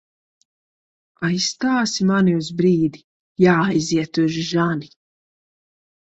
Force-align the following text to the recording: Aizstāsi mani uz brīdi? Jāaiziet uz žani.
Aizstāsi 1.27 2.07
mani 2.11 2.33
uz 2.37 2.49
brīdi? 2.61 3.01
Jāaiziet 3.43 4.21
uz 4.23 4.39
žani. 4.47 4.89